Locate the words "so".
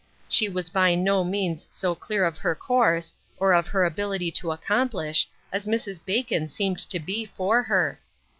1.69-1.93